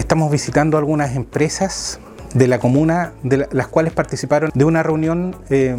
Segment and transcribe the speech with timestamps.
[0.00, 2.00] Estamos visitando algunas empresas
[2.32, 5.76] de la comuna, de las cuales participaron de una reunión eh,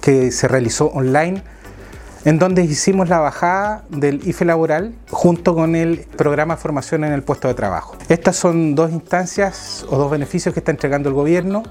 [0.00, 1.44] que se realizó online
[2.24, 7.22] en donde hicimos la bajada del IFE laboral junto con el programa formación en el
[7.22, 7.96] puesto de trabajo.
[8.08, 11.62] Estas son dos instancias o dos beneficios que está entregando el gobierno.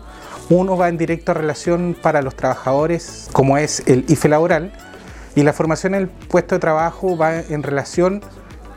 [0.49, 4.71] Uno va en directo a relación para los trabajadores, como es el IFE laboral,
[5.35, 8.21] y la formación en el puesto de trabajo va en relación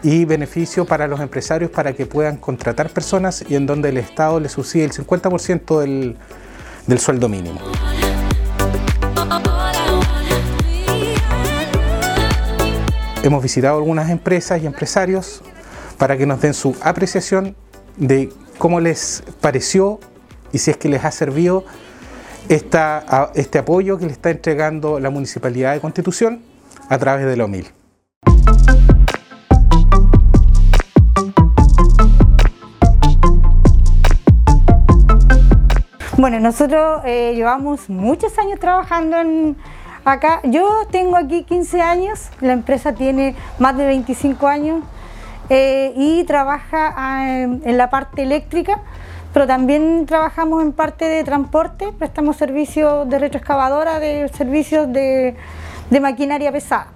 [0.02, 4.38] y beneficio para los empresarios para que puedan contratar personas y en donde el Estado
[4.41, 6.16] les subsidia el 50% del,
[6.87, 7.61] del sueldo mínimo.
[13.23, 15.43] Hemos visitado algunas empresas y empresarios
[15.99, 17.57] para que nos den su apreciación
[17.96, 19.99] de cómo les pareció
[20.52, 21.65] y si es que les ha servido
[22.49, 26.43] esta, este apoyo que le está entregando la Municipalidad de Constitución
[26.88, 27.77] a través de la OMIL.
[36.19, 39.57] Bueno, nosotros eh, llevamos muchos años trabajando en,
[40.05, 44.83] Acá, yo tengo aquí 15 años, la empresa tiene más de 25 años
[45.49, 48.80] eh, y trabaja ah, en la parte eléctrica,
[49.33, 55.37] pero también trabajamos en parte de transporte, prestamos servicios de retroexcavadora, de servicios de,
[56.01, 56.89] maquinaria pesada.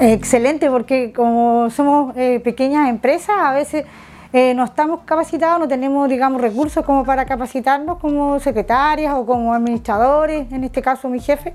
[0.00, 3.84] Excelente, porque como somos eh, pequeñas empresas, a veces
[4.32, 9.52] eh, no estamos capacitados, no tenemos, digamos, recursos como para capacitarnos como secretarias o como
[9.52, 11.52] administradores, en este caso mi jefe.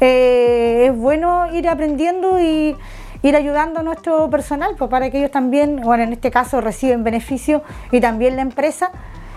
[0.00, 2.76] Eh, es bueno ir aprendiendo y
[3.22, 7.02] ir ayudando a nuestro personal pues, para que ellos también, bueno, en este caso reciben
[7.02, 8.92] beneficios y también la empresa.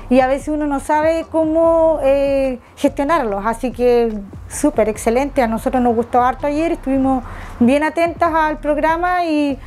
[0.09, 4.14] Y a veces uno no sabe cómo eh, gestionarlos, así que
[4.48, 7.26] súper excelente, a nosotros nos gustó harto ayer, estuvimos
[7.60, 9.60] bien atentas al programa y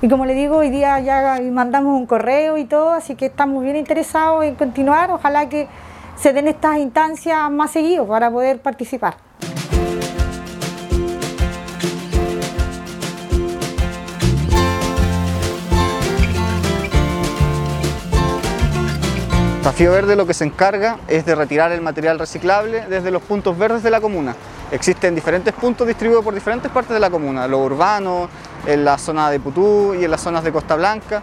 [0.00, 3.64] y como le digo, hoy día ya mandamos un correo y todo, así que estamos
[3.64, 5.10] bien interesados en continuar.
[5.10, 5.66] Ojalá que
[6.16, 9.16] se den estas instancias más seguido para poder participar.
[19.78, 23.56] Desafío Verde lo que se encarga es de retirar el material reciclable desde los puntos
[23.58, 24.34] verdes de la comuna.
[24.70, 28.28] Existen diferentes puntos distribuidos por diferentes partes de la comuna, lo urbano,
[28.66, 31.22] en la zona de Putú y en las zonas de Costa Blanca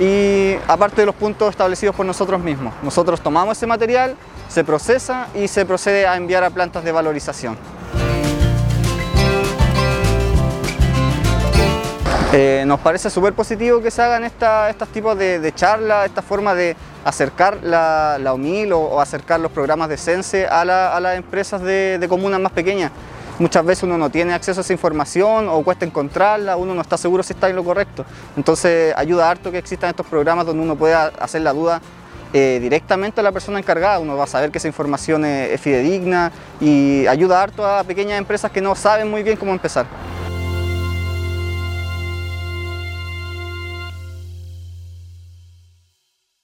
[0.00, 2.74] y aparte de los puntos establecidos por nosotros mismos.
[2.82, 4.16] Nosotros tomamos ese material,
[4.48, 7.56] se procesa y se procede a enviar a plantas de valorización.
[12.32, 16.76] Eh, nos parece súper positivo que se hagan estos tipos de, charlas, esta forma de
[17.04, 22.38] acercar la, la OMIL o, acercar los programas de CENSE a, las empresas de, comunas
[22.38, 22.92] más pequeñas
[23.40, 26.96] muchas veces uno no tiene acceso a esa información o cuesta encontrarla, uno no está
[26.98, 28.04] seguro si está en lo correcto.
[28.36, 31.80] Entonces ayuda harto que existan estos programas donde uno pueda hacer la duda
[32.32, 36.30] eh, directamente a la persona encargada, uno va a saber que esa información es fidedigna
[36.60, 39.86] y ayuda harto a pequeñas empresas que no saben muy bien cómo empezar.